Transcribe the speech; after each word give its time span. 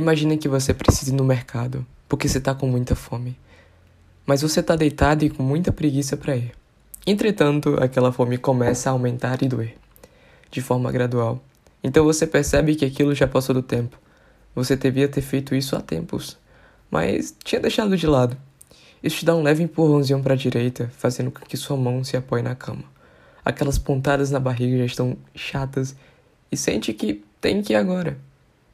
Imagine 0.00 0.38
que 0.38 0.48
você 0.48 0.72
precisa 0.72 1.12
ir 1.12 1.14
no 1.14 1.22
mercado, 1.22 1.84
porque 2.08 2.26
você 2.26 2.38
está 2.38 2.54
com 2.54 2.66
muita 2.66 2.94
fome. 2.94 3.36
Mas 4.24 4.40
você 4.40 4.60
está 4.60 4.74
deitado 4.74 5.26
e 5.26 5.28
com 5.28 5.42
muita 5.42 5.70
preguiça 5.70 6.16
para 6.16 6.34
ir. 6.36 6.52
Entretanto, 7.06 7.76
aquela 7.78 8.10
fome 8.10 8.38
começa 8.38 8.88
a 8.88 8.94
aumentar 8.94 9.42
e 9.42 9.46
doer, 9.48 9.74
de 10.50 10.62
forma 10.62 10.90
gradual. 10.90 11.38
Então 11.84 12.02
você 12.02 12.26
percebe 12.26 12.76
que 12.76 12.86
aquilo 12.86 13.14
já 13.14 13.28
passou 13.28 13.54
do 13.54 13.62
tempo. 13.62 13.98
Você 14.54 14.74
devia 14.74 15.06
ter 15.06 15.20
feito 15.20 15.54
isso 15.54 15.76
há 15.76 15.82
tempos, 15.82 16.38
mas 16.90 17.36
tinha 17.44 17.60
deixado 17.60 17.94
de 17.94 18.06
lado. 18.06 18.38
Isso 19.02 19.18
te 19.18 19.26
dá 19.26 19.36
um 19.36 19.42
leve 19.42 19.62
empurrãozinho 19.62 20.22
para 20.22 20.32
a 20.32 20.36
direita, 20.36 20.90
fazendo 20.96 21.30
com 21.30 21.44
que 21.44 21.58
sua 21.58 21.76
mão 21.76 22.02
se 22.02 22.16
apoie 22.16 22.40
na 22.40 22.54
cama. 22.54 22.84
Aquelas 23.44 23.76
pontadas 23.76 24.30
na 24.30 24.40
barriga 24.40 24.78
já 24.78 24.86
estão 24.86 25.14
chatas 25.34 25.94
e 26.50 26.56
sente 26.56 26.94
que 26.94 27.22
tem 27.38 27.60
que 27.60 27.74
ir 27.74 27.76
agora. 27.76 28.16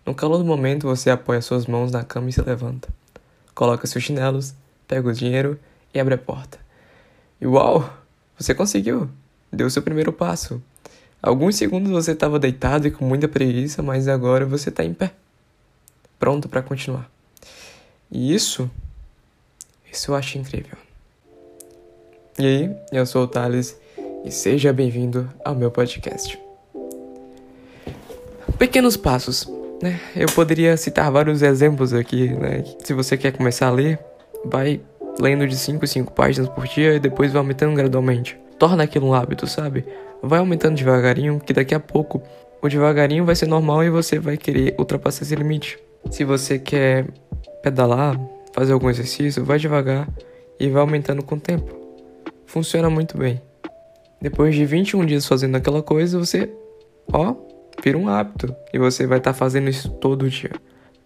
No 0.06 0.14
calor 0.14 0.38
do 0.38 0.44
momento, 0.44 0.86
você 0.86 1.10
apoia 1.10 1.42
suas 1.42 1.66
mãos 1.66 1.90
na 1.90 2.04
cama 2.04 2.30
e 2.30 2.32
se 2.32 2.40
levanta. 2.40 2.88
Coloca 3.52 3.88
seus 3.88 4.04
chinelos, 4.04 4.54
pega 4.86 5.08
o 5.08 5.12
dinheiro 5.12 5.58
e 5.92 5.98
abre 5.98 6.14
a 6.14 6.18
porta. 6.18 6.60
E 7.40 7.46
uau! 7.46 7.92
Você 8.38 8.54
conseguiu! 8.54 9.10
Deu 9.52 9.68
seu 9.68 9.82
primeiro 9.82 10.12
passo. 10.12 10.62
Alguns 11.20 11.56
segundos 11.56 11.90
você 11.90 12.12
estava 12.12 12.38
deitado 12.38 12.86
e 12.86 12.90
com 12.92 13.04
muita 13.04 13.26
preguiça, 13.26 13.82
mas 13.82 14.06
agora 14.06 14.46
você 14.46 14.68
está 14.68 14.84
em 14.84 14.94
pé, 14.94 15.12
pronto 16.20 16.48
para 16.48 16.62
continuar. 16.62 17.10
E 18.08 18.32
isso, 18.32 18.70
isso 19.90 20.12
eu 20.12 20.14
acho 20.14 20.38
incrível. 20.38 20.78
E 22.38 22.46
aí, 22.46 22.76
eu 22.92 23.04
sou 23.06 23.24
o 23.24 23.26
Thales 23.26 23.76
e 24.24 24.30
seja 24.30 24.72
bem-vindo 24.72 25.28
ao 25.44 25.54
meu 25.54 25.70
podcast. 25.70 26.38
Pequenos 28.58 28.96
passos 28.96 29.55
né? 29.82 30.00
Eu 30.14 30.26
poderia 30.28 30.76
citar 30.76 31.10
vários 31.10 31.42
exemplos 31.42 31.92
aqui, 31.92 32.28
né? 32.28 32.64
Se 32.84 32.92
você 32.92 33.16
quer 33.16 33.32
começar 33.32 33.68
a 33.68 33.70
ler, 33.70 33.98
vai 34.44 34.80
lendo 35.18 35.46
de 35.46 35.56
5 35.56 35.84
em 35.84 35.88
5 35.88 36.12
páginas 36.12 36.48
por 36.48 36.66
dia 36.66 36.94
e 36.94 37.00
depois 37.00 37.32
vai 37.32 37.40
aumentando 37.40 37.74
gradualmente. 37.74 38.38
Torna 38.58 38.84
aquilo 38.84 39.08
um 39.08 39.14
hábito, 39.14 39.46
sabe? 39.46 39.84
Vai 40.22 40.38
aumentando 40.38 40.76
devagarinho, 40.76 41.40
que 41.40 41.52
daqui 41.52 41.74
a 41.74 41.80
pouco 41.80 42.22
o 42.62 42.68
devagarinho 42.68 43.24
vai 43.24 43.34
ser 43.34 43.46
normal 43.46 43.84
e 43.84 43.90
você 43.90 44.18
vai 44.18 44.36
querer 44.36 44.74
ultrapassar 44.78 45.24
esse 45.24 45.34
limite. 45.34 45.78
Se 46.10 46.24
você 46.24 46.58
quer 46.58 47.06
pedalar, 47.62 48.18
fazer 48.52 48.72
algum 48.72 48.88
exercício, 48.88 49.44
vai 49.44 49.58
devagar 49.58 50.08
e 50.58 50.68
vai 50.68 50.80
aumentando 50.80 51.22
com 51.22 51.34
o 51.34 51.40
tempo. 51.40 51.74
Funciona 52.46 52.88
muito 52.88 53.18
bem. 53.18 53.40
Depois 54.20 54.54
de 54.54 54.64
21 54.64 55.04
dias 55.04 55.26
fazendo 55.26 55.56
aquela 55.56 55.82
coisa, 55.82 56.18
você, 56.18 56.50
ó, 57.12 57.34
vira 57.82 57.96
um 57.96 58.08
hábito 58.08 58.54
e 58.72 58.78
você 58.78 59.06
vai 59.06 59.18
estar 59.18 59.32
tá 59.32 59.38
fazendo 59.38 59.68
isso 59.68 59.90
todo 59.90 60.28
dia. 60.28 60.50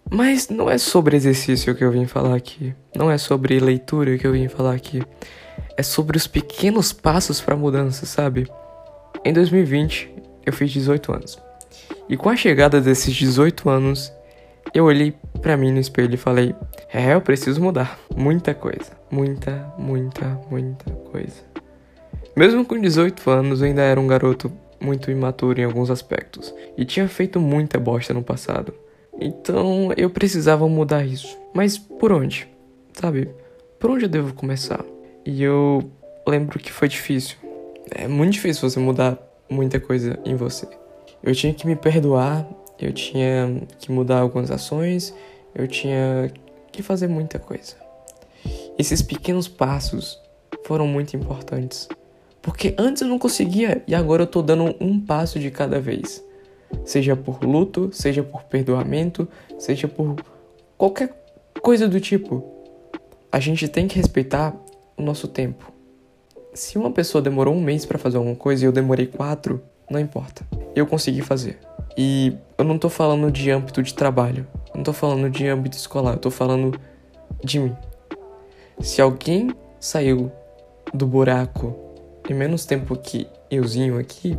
Mas 0.09 0.49
não 0.49 0.69
é 0.69 0.77
sobre 0.77 1.15
exercício 1.15 1.73
que 1.75 1.83
eu 1.83 1.91
vim 1.91 2.05
falar 2.05 2.35
aqui, 2.35 2.73
não 2.95 3.09
é 3.09 3.17
sobre 3.17 3.59
leitura 3.59 4.17
que 4.17 4.27
eu 4.27 4.33
vim 4.33 4.47
falar 4.47 4.73
aqui. 4.73 5.01
É 5.77 5.83
sobre 5.83 6.17
os 6.17 6.27
pequenos 6.27 6.91
passos 6.91 7.39
para 7.39 7.55
mudança, 7.55 8.05
sabe? 8.05 8.47
Em 9.23 9.31
2020, 9.31 10.13
eu 10.45 10.51
fiz 10.51 10.71
18 10.71 11.13
anos. 11.13 11.39
E 12.09 12.17
com 12.17 12.29
a 12.29 12.35
chegada 12.35 12.81
desses 12.81 13.15
18 13.15 13.69
anos, 13.69 14.11
eu 14.73 14.85
olhei 14.85 15.13
para 15.41 15.55
mim 15.55 15.71
no 15.71 15.79
espelho 15.79 16.13
e 16.13 16.17
falei: 16.17 16.53
"É, 16.91 17.13
eu 17.13 17.21
preciso 17.21 17.61
mudar 17.61 17.97
muita 18.15 18.53
coisa, 18.53 18.91
muita, 19.09 19.73
muita, 19.77 20.39
muita 20.49 20.91
coisa". 21.11 21.41
Mesmo 22.35 22.65
com 22.65 22.79
18 22.79 23.29
anos, 23.29 23.61
eu 23.61 23.67
ainda 23.67 23.81
era 23.81 23.99
um 23.99 24.07
garoto 24.07 24.51
muito 24.81 25.11
imaturo 25.11 25.61
em 25.61 25.63
alguns 25.63 25.89
aspectos 25.89 26.53
e 26.77 26.83
tinha 26.83 27.07
feito 27.07 27.39
muita 27.39 27.79
bosta 27.79 28.13
no 28.13 28.23
passado. 28.23 28.73
Então 29.19 29.91
eu 29.95 30.09
precisava 30.09 30.67
mudar 30.67 31.05
isso. 31.05 31.37
Mas 31.53 31.77
por 31.77 32.11
onde? 32.11 32.47
Sabe? 32.93 33.29
Por 33.79 33.91
onde 33.91 34.05
eu 34.05 34.09
devo 34.09 34.33
começar? 34.33 34.83
E 35.25 35.43
eu 35.43 35.89
lembro 36.27 36.59
que 36.59 36.71
foi 36.71 36.87
difícil. 36.87 37.37
É 37.91 38.07
muito 38.07 38.33
difícil 38.33 38.69
você 38.69 38.79
mudar 38.79 39.17
muita 39.49 39.79
coisa 39.79 40.17
em 40.25 40.35
você. 40.35 40.67
Eu 41.21 41.35
tinha 41.35 41.53
que 41.53 41.67
me 41.67 41.75
perdoar, 41.75 42.47
eu 42.79 42.91
tinha 42.91 43.61
que 43.79 43.91
mudar 43.91 44.19
algumas 44.19 44.49
ações, 44.49 45.13
eu 45.53 45.67
tinha 45.67 46.31
que 46.71 46.81
fazer 46.81 47.07
muita 47.07 47.37
coisa. 47.37 47.75
Esses 48.77 49.01
pequenos 49.01 49.47
passos 49.47 50.19
foram 50.63 50.87
muito 50.87 51.15
importantes. 51.15 51.87
Porque 52.41 52.73
antes 52.77 53.01
eu 53.01 53.07
não 53.07 53.19
conseguia 53.19 53.83
e 53.87 53.93
agora 53.93 54.23
eu 54.23 54.27
tô 54.27 54.41
dando 54.41 54.75
um 54.79 54.99
passo 54.99 55.39
de 55.39 55.51
cada 55.51 55.79
vez. 55.79 56.23
Seja 56.83 57.15
por 57.15 57.43
luto, 57.43 57.89
seja 57.91 58.23
por 58.23 58.43
perdoamento, 58.43 59.27
seja 59.59 59.87
por 59.87 60.15
qualquer 60.77 61.13
coisa 61.61 61.87
do 61.87 61.99
tipo. 61.99 62.43
A 63.31 63.39
gente 63.39 63.67
tem 63.67 63.87
que 63.87 63.95
respeitar 63.95 64.55
o 64.97 65.01
nosso 65.01 65.27
tempo. 65.27 65.71
Se 66.53 66.77
uma 66.77 66.91
pessoa 66.91 67.21
demorou 67.21 67.53
um 67.53 67.61
mês 67.61 67.85
para 67.85 67.97
fazer 67.97 68.17
alguma 68.17 68.35
coisa 68.35 68.65
e 68.65 68.67
eu 68.67 68.71
demorei 68.71 69.05
quatro, 69.05 69.61
não 69.89 69.99
importa. 69.99 70.45
Eu 70.75 70.87
consegui 70.87 71.21
fazer. 71.21 71.59
E 71.97 72.33
eu 72.57 72.65
não 72.65 72.77
tô 72.77 72.89
falando 72.89 73.31
de 73.31 73.51
âmbito 73.51 73.83
de 73.83 73.93
trabalho, 73.93 74.47
não 74.73 74.83
tô 74.83 74.93
falando 74.93 75.29
de 75.29 75.47
âmbito 75.47 75.77
escolar, 75.77 76.13
eu 76.13 76.19
tô 76.19 76.31
falando 76.31 76.79
de 77.43 77.59
mim. 77.59 77.75
Se 78.79 79.01
alguém 79.01 79.51
saiu 79.79 80.31
do 80.93 81.05
buraco 81.05 81.90
em 82.31 82.33
menos 82.33 82.65
tempo 82.65 82.95
que 82.95 83.27
euzinho 83.49 83.99
aqui, 83.99 84.37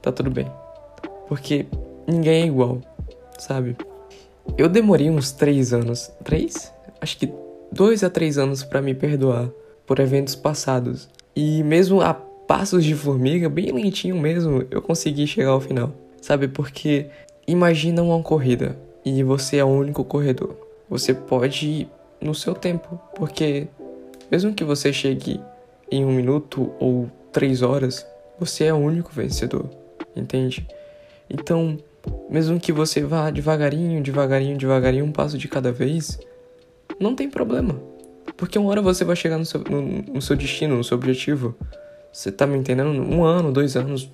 tá 0.00 0.10
tudo 0.10 0.30
bem. 0.30 0.50
Porque 1.28 1.66
ninguém 2.06 2.42
é 2.42 2.46
igual, 2.46 2.80
sabe? 3.38 3.76
Eu 4.56 4.68
demorei 4.68 5.10
uns 5.10 5.30
três 5.30 5.74
anos, 5.74 6.10
três? 6.24 6.72
Acho 7.00 7.18
que 7.18 7.30
dois 7.70 8.02
a 8.02 8.08
três 8.08 8.38
anos 8.38 8.64
para 8.64 8.80
me 8.80 8.94
perdoar 8.94 9.50
por 9.86 10.00
eventos 10.00 10.34
passados. 10.34 11.08
E 11.34 11.62
mesmo 11.62 12.00
a 12.00 12.14
passos 12.14 12.82
de 12.82 12.94
formiga, 12.94 13.48
bem 13.50 13.70
lentinho 13.72 14.16
mesmo, 14.16 14.64
eu 14.70 14.80
consegui 14.80 15.26
chegar 15.26 15.50
ao 15.50 15.60
final. 15.60 15.92
Sabe? 16.22 16.48
Porque 16.48 17.06
imagina 17.46 18.02
uma 18.02 18.22
corrida 18.22 18.76
e 19.04 19.22
você 19.22 19.58
é 19.58 19.64
o 19.64 19.68
único 19.68 20.02
corredor. 20.02 20.56
Você 20.88 21.12
pode 21.12 21.66
ir 21.66 21.88
no 22.22 22.34
seu 22.34 22.54
tempo, 22.54 22.98
porque 23.14 23.68
mesmo 24.30 24.54
que 24.54 24.64
você 24.64 24.92
chegue 24.92 25.40
em 25.90 26.04
um 26.04 26.12
minuto 26.12 26.72
ou 26.78 27.10
três 27.32 27.62
horas, 27.62 28.06
você 28.38 28.64
é 28.64 28.74
o 28.74 28.76
único 28.76 29.12
vencedor, 29.12 29.68
entende? 30.14 30.66
Então, 31.28 31.78
mesmo 32.30 32.58
que 32.60 32.72
você 32.72 33.02
vá 33.02 33.30
devagarinho, 33.30 34.02
devagarinho, 34.02 34.56
devagarinho, 34.56 35.04
um 35.04 35.12
passo 35.12 35.36
de 35.38 35.48
cada 35.48 35.72
vez, 35.72 36.18
não 36.98 37.14
tem 37.14 37.28
problema. 37.28 37.80
Porque 38.36 38.58
uma 38.58 38.70
hora 38.70 38.82
você 38.82 39.04
vai 39.04 39.16
chegar 39.16 39.38
no 39.38 39.46
seu, 39.46 39.60
no, 39.60 39.82
no 39.82 40.22
seu 40.22 40.36
destino, 40.36 40.76
no 40.76 40.84
seu 40.84 40.96
objetivo. 40.96 41.54
Você 42.12 42.30
tá 42.30 42.46
me 42.46 42.56
entendendo? 42.56 42.90
Um 42.90 43.24
ano, 43.24 43.52
dois 43.52 43.76
anos, 43.76 44.10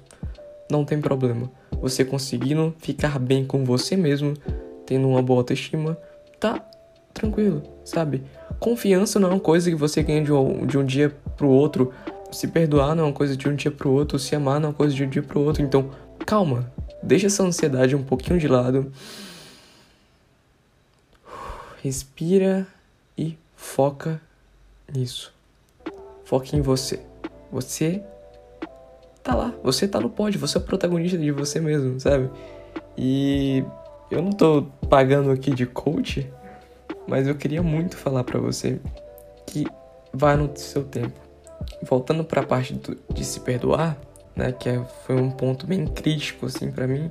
não 0.71 0.85
tem 0.85 1.01
problema. 1.01 1.51
Você 1.81 2.05
conseguindo 2.05 2.75
ficar 2.79 3.19
bem 3.19 3.45
com 3.45 3.65
você 3.65 3.97
mesmo, 3.97 4.35
tendo 4.87 5.09
uma 5.09 5.23
boa 5.23 5.41
autoestima, 5.41 5.99
tá 6.39 6.65
tranquilo, 7.13 7.63
sabe? 7.85 8.23
Confiança 8.59 9.19
não 9.19 9.31
é 9.31 9.33
uma 9.33 9.41
coisa 9.41 9.71
que 9.71 9.77
você 9.77 10.03
ganha 10.03 10.23
de 10.23 10.33
um, 10.33 10.67
de 10.67 10.79
um 10.79 10.85
dia 10.85 11.15
pro 11.37 11.49
outro. 11.49 11.93
Se 12.31 12.49
perdoar 12.49 12.95
não 12.95 13.05
é 13.05 13.07
uma 13.09 13.13
coisa 13.13 13.37
de 13.37 13.49
um 13.49 13.55
dia 13.55 13.71
pro 13.71 13.91
outro. 13.91 14.19
Se 14.19 14.35
amar 14.35 14.61
não 14.61 14.69
é 14.69 14.71
uma 14.71 14.77
coisa 14.77 14.95
de 14.95 15.05
um 15.05 15.09
dia 15.09 15.23
pro 15.23 15.41
outro. 15.41 15.63
Então, 15.63 15.91
calma. 16.27 16.71
Deixa 17.03 17.27
essa 17.27 17.43
ansiedade 17.43 17.97
um 17.97 18.03
pouquinho 18.03 18.39
de 18.39 18.49
lado. 18.49 18.93
Respira 21.83 22.67
e 23.19 23.37
foca 23.57 24.21
nisso. 24.93 25.33
Foque 26.25 26.57
em 26.57 26.61
você. 26.61 27.01
Você 27.51 28.03
tá 29.23 29.35
lá. 29.35 29.53
Você 29.63 29.89
tá 29.89 30.01
no 30.01 30.09
pódio. 30.09 30.41
Você 30.41 30.59
é 30.59 30.61
protagonista 30.61 31.19
de 31.19 31.31
você 31.33 31.61
mesmo, 31.61 31.99
sabe? 31.99 32.31
E 32.97 33.65
eu 34.11 34.23
não 34.23 34.31
tô 34.31 34.67
pagando 34.89 35.31
aqui 35.31 35.51
de 35.51 35.67
coach 35.67 36.31
mas 37.07 37.27
eu 37.27 37.35
queria 37.35 37.63
muito 37.63 37.97
falar 37.97 38.25
para 38.25 38.39
você 38.39 38.81
vá 40.13 40.37
no 40.37 40.51
seu 40.57 40.85
tempo. 40.85 41.19
Voltando 41.83 42.25
para 42.25 42.43
a 42.43 42.45
parte 42.45 42.75
do, 42.75 42.97
de 43.13 43.25
se 43.25 43.41
perdoar, 43.41 43.97
né, 44.37 44.53
que 44.53 44.69
é, 44.69 44.83
foi 45.07 45.17
um 45.17 45.31
ponto 45.31 45.67
bem 45.67 45.87
crítico 45.87 46.47
assim 46.47 46.71
para 46.71 46.87
mim, 46.87 47.11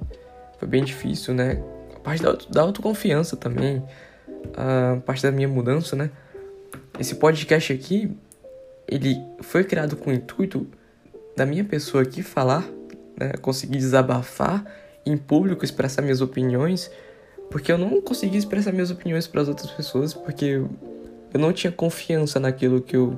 foi 0.57 0.67
bem 0.67 0.83
difícil, 0.83 1.33
né? 1.33 1.61
A 1.95 1.99
parte 1.99 2.21
da, 2.21 2.37
da 2.49 2.61
autoconfiança 2.61 3.35
também, 3.35 3.83
a 4.55 4.97
parte 5.05 5.23
da 5.23 5.31
minha 5.31 5.47
mudança, 5.47 5.95
né? 5.95 6.09
Esse 6.99 7.15
podcast 7.15 7.73
aqui, 7.73 8.15
ele 8.87 9.17
foi 9.41 9.63
criado 9.63 9.95
com 9.95 10.09
o 10.09 10.13
intuito 10.13 10.67
da 11.35 11.45
minha 11.45 11.63
pessoa 11.63 12.03
aqui 12.03 12.21
falar, 12.21 12.67
né, 13.17 13.33
conseguir 13.41 13.77
desabafar 13.77 14.65
em 15.05 15.17
público, 15.17 15.65
expressar 15.65 16.01
minhas 16.01 16.21
opiniões, 16.21 16.91
porque 17.49 17.71
eu 17.71 17.77
não 17.77 18.01
conseguia 18.01 18.37
expressar 18.37 18.71
minhas 18.71 18.91
opiniões 18.91 19.27
para 19.27 19.41
as 19.41 19.47
outras 19.47 19.71
pessoas, 19.71 20.13
porque 20.13 20.61
eu 21.33 21.39
não 21.39 21.53
tinha 21.53 21.71
confiança 21.71 22.39
naquilo 22.39 22.81
que 22.81 22.95
eu, 22.95 23.17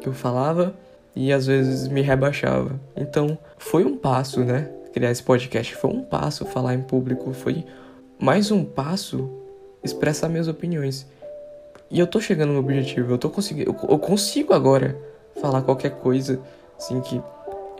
que 0.00 0.08
eu 0.08 0.12
falava 0.12 0.74
e 1.14 1.32
às 1.32 1.46
vezes 1.46 1.88
me 1.88 2.00
rebaixava. 2.00 2.78
Então, 2.96 3.36
foi 3.56 3.84
um 3.84 3.96
passo, 3.96 4.44
né? 4.44 4.70
Criar 4.92 5.10
esse 5.10 5.22
podcast 5.22 5.74
foi 5.74 5.90
um 5.90 6.02
passo, 6.02 6.44
falar 6.46 6.74
em 6.74 6.82
público 6.82 7.32
foi 7.32 7.64
mais 8.18 8.50
um 8.50 8.64
passo 8.64 9.28
expressar 9.82 10.28
minhas 10.28 10.48
opiniões. 10.48 11.06
E 11.90 11.98
eu 11.98 12.06
tô 12.06 12.20
chegando 12.20 12.52
no 12.52 12.60
objetivo, 12.60 13.12
eu 13.12 13.18
tô 13.18 13.30
conseguindo, 13.30 13.74
eu, 13.88 13.98
consigo 13.98 14.52
agora 14.52 14.96
falar 15.40 15.62
qualquer 15.62 15.92
coisa 15.92 16.40
assim 16.78 17.00
que 17.00 17.20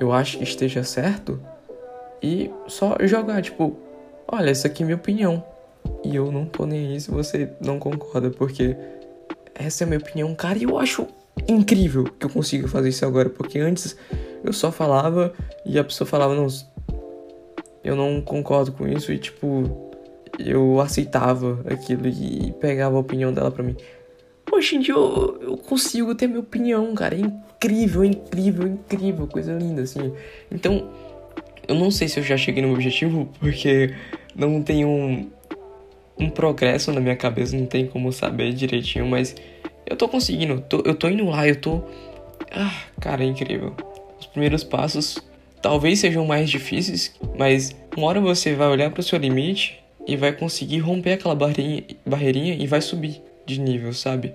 eu 0.01 0.13
acho 0.13 0.39
que 0.39 0.45
esteja 0.45 0.83
certo 0.83 1.41
e 2.23 2.51
só 2.67 2.97
jogar, 3.03 3.43
tipo, 3.43 3.77
olha, 4.27 4.51
essa 4.51 4.67
aqui 4.67 4.83
é 4.83 4.87
minha 4.87 4.97
opinião. 4.97 5.45
E 6.05 6.15
eu 6.17 6.31
não 6.33 6.45
tô 6.45 6.67
nem 6.67 6.89
aí 6.89 7.01
se 7.01 7.11
você 7.11 7.51
não 7.61 7.79
concorda, 7.79 8.31
porque 8.31 8.77
essa 9.59 9.83
é 9.83 9.85
a 9.85 9.89
minha 9.89 9.99
opinião, 9.99 10.35
cara, 10.35 10.59
e 10.59 10.63
eu 10.63 10.79
acho 10.79 11.07
incrível 11.49 12.05
que 12.05 12.27
eu 12.27 12.31
consiga 12.31 12.69
fazer 12.69 12.89
isso 12.89 13.05
agora, 13.05 13.29
porque 13.29 13.59
antes 13.59 13.97
eu 14.43 14.53
só 14.53 14.71
falava 14.71 15.33
e 15.67 15.79
a 15.79 15.85
pessoa 15.85 16.07
falava, 16.07 16.35
não, 16.35 16.47
eu 17.85 17.97
não 17.97 18.21
concordo 18.21 18.73
com 18.73 18.87
isso, 18.87 19.13
e 19.13 19.19
tipo, 19.19 19.91
eu 20.39 20.81
aceitava 20.81 21.61
aquilo 21.69 22.07
e 22.07 22.53
pegava 22.61 22.97
a 22.97 23.01
opinião 23.01 23.33
dela 23.33 23.51
pra 23.51 23.63
mim. 23.63 23.77
Hoje 24.51 24.77
em 24.77 24.81
dia 24.81 24.95
eu, 24.95 25.39
eu 25.43 25.57
consigo 25.57 26.15
ter 26.15 26.27
minha 26.27 26.41
opinião, 26.41 26.95
cara. 26.95 27.15
É 27.15 27.19
incrível, 27.19 28.05
incrível, 28.05 28.67
incrível. 28.67 29.27
Coisa 29.27 29.53
linda, 29.53 29.83
assim. 29.83 30.13
Então, 30.51 30.91
eu 31.67 31.75
não 31.75 31.91
sei 31.91 32.09
se 32.09 32.19
eu 32.19 32.25
já 32.25 32.37
cheguei 32.37 32.63
no 32.63 32.69
meu 32.69 32.77
objetivo, 32.77 33.29
porque 33.39 33.95
não 34.35 34.63
tem 34.63 34.85
um, 36.21 36.31
progresso 36.31 36.93
na 36.93 37.01
minha 37.01 37.17
cabeça, 37.17 37.57
não 37.57 37.67
tem 37.67 37.87
como 37.87 38.13
saber 38.13 38.53
direitinho, 38.53 39.07
mas 39.07 39.35
eu 39.87 39.97
tô 39.97 40.09
conseguindo. 40.09 40.61
Tô, 40.69 40.83
eu 40.85 40.95
tô 40.95 41.09
indo 41.09 41.27
lá, 41.27 41.47
eu 41.47 41.57
tô. 41.57 41.83
Ah, 42.51 42.83
cara, 43.01 43.23
é 43.23 43.27
incrível. 43.27 43.75
Os 44.19 44.27
primeiros 44.27 44.65
passos 44.65 45.19
talvez 45.61 45.99
sejam 45.99 46.25
mais 46.27 46.49
difíceis, 46.51 47.15
mas 47.37 47.75
uma 47.97 48.07
hora 48.07 48.21
você 48.21 48.55
vai 48.55 48.69
olhar 48.69 48.91
para 48.91 49.01
o 49.01 49.03
seu 49.03 49.19
limite 49.19 49.81
e 50.07 50.17
vai 50.17 50.33
conseguir 50.33 50.79
romper 50.79 51.13
aquela 51.13 51.35
barreirinha, 51.35 51.85
barreirinha 52.07 52.55
e 52.55 52.67
vai 52.67 52.81
subir 52.81 53.21
de 53.45 53.61
nível, 53.61 53.93
sabe? 53.93 54.33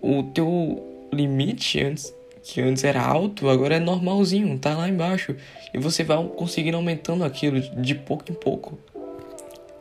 O 0.00 0.22
teu 0.22 1.08
limite 1.12 1.82
antes, 1.82 2.14
que 2.42 2.60
antes 2.60 2.84
era 2.84 3.02
alto, 3.02 3.48
agora 3.48 3.76
é 3.76 3.80
normalzinho, 3.80 4.58
tá 4.58 4.76
lá 4.76 4.88
embaixo. 4.88 5.34
E 5.72 5.78
você 5.78 6.04
vai 6.04 6.22
conseguindo 6.36 6.76
aumentando 6.76 7.24
aquilo 7.24 7.60
de 7.60 7.94
pouco 7.94 8.30
em 8.30 8.34
pouco. 8.34 8.78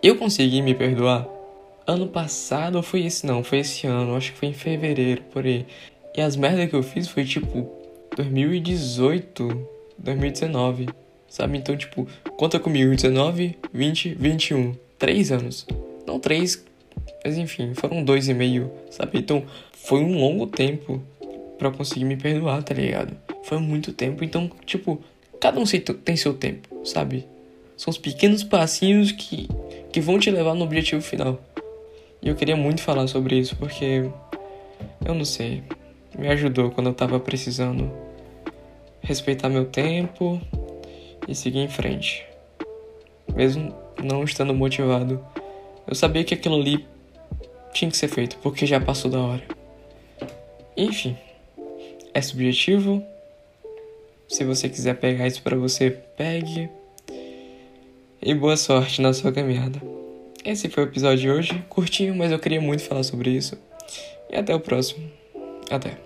Eu 0.02 0.16
consegui 0.16 0.62
me 0.62 0.74
perdoar. 0.74 1.35
Ano 1.88 2.08
passado, 2.08 2.78
ou 2.78 2.84
foi 2.84 3.06
esse 3.06 3.28
não, 3.28 3.44
foi 3.44 3.60
esse 3.60 3.86
ano, 3.86 4.16
acho 4.16 4.34
que 4.34 4.40
foi 4.40 4.48
em 4.50 4.54
fevereiro, 4.54 5.22
por 5.32 5.46
aí. 5.46 5.66
E 6.18 6.22
as 6.22 6.36
merdas 6.36 6.70
que 6.70 6.76
eu 6.76 6.82
fiz 6.82 7.08
foi 7.08 7.24
tipo 7.24 7.70
2018, 8.16 9.68
2019, 9.98 10.90
sabe? 11.28 11.58
Então, 11.58 11.78
tipo, 11.78 12.08
conta 12.38 12.60
comigo, 12.60 12.96
19, 12.96 13.58
20, 13.72 14.16
21. 14.16 14.76
Três 14.98 15.32
anos. 15.32 15.68
Não 16.08 16.20
três, 16.20 16.64
mas 17.24 17.38
enfim, 17.38 17.74
foram 17.76 18.04
dois 18.04 18.28
e 18.30 18.34
meio, 18.34 18.72
sabe? 18.90 19.20
Então 19.20 19.44
foi 19.74 20.00
um 20.00 20.18
longo 20.18 20.48
tempo 20.48 21.04
para 21.58 21.70
conseguir 21.70 22.06
me 22.06 22.18
perdoar, 22.18 22.64
tá 22.64 22.74
ligado? 22.74 23.16
Foi 23.44 23.60
muito 23.60 23.94
tempo, 23.94 24.24
então, 24.24 24.50
tipo, 24.66 25.02
cada 25.40 25.60
um 25.60 25.66
tem 26.04 26.16
seu 26.16 26.34
tempo, 26.34 26.84
sabe? 26.84 27.28
São 27.78 27.92
os 27.92 27.98
pequenos 27.98 28.44
passinhos 28.44 29.12
que, 29.12 29.48
que 29.92 30.00
vão 30.00 30.18
te 30.18 30.32
levar 30.32 30.56
no 30.56 30.64
objetivo 30.64 31.02
final. 31.02 31.40
E 32.26 32.30
eu 32.30 32.36
queria 32.36 32.58
muito 32.58 32.82
falar 32.82 33.06
sobre 33.06 33.38
isso 33.38 33.56
porque 33.56 34.10
eu 35.06 35.14
não 35.14 35.24
sei, 35.24 35.62
me 36.18 36.28
ajudou 36.30 36.72
quando 36.72 36.88
eu 36.88 36.94
tava 36.94 37.20
precisando 37.20 37.92
respeitar 39.00 39.48
meu 39.48 39.66
tempo 39.66 40.42
e 41.28 41.36
seguir 41.36 41.60
em 41.60 41.68
frente. 41.68 42.26
Mesmo 43.36 43.72
não 44.04 44.24
estando 44.24 44.56
motivado, 44.56 45.24
eu 45.88 45.94
sabia 45.94 46.24
que 46.24 46.34
aquilo 46.34 46.56
ali 46.56 46.84
tinha 47.72 47.92
que 47.92 47.98
ser 47.98 48.08
feito, 48.08 48.38
porque 48.38 48.66
já 48.66 48.80
passou 48.80 49.12
da 49.12 49.20
hora. 49.20 49.44
Enfim, 50.76 51.16
é 52.12 52.22
subjetivo. 52.24 53.04
Se 54.28 54.44
você 54.44 54.68
quiser 54.68 54.96
pegar 54.96 55.28
isso 55.28 55.44
para 55.44 55.56
você, 55.56 55.92
pegue. 55.92 56.70
E 58.20 58.34
boa 58.34 58.58
sorte 58.58 59.00
na 59.00 59.14
sua 59.14 59.32
caminhada. 59.32 59.80
Esse 60.46 60.70
foi 60.70 60.84
o 60.84 60.88
episódio 60.88 61.18
de 61.18 61.30
hoje, 61.32 61.66
curtinho, 61.68 62.16
mas 62.16 62.32
eu 62.32 62.38
queria 62.38 62.62
muito 62.62 62.84
falar 62.84 63.02
sobre 63.02 63.32
isso. 63.32 63.58
E 64.30 64.36
até 64.36 64.54
o 64.54 64.60
próximo. 64.60 65.10
Até. 65.72 66.05